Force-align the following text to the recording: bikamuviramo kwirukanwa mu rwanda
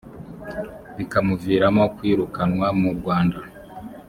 bikamuviramo 0.97 1.83
kwirukanwa 1.95 2.67
mu 2.79 2.89
rwanda 2.97 3.39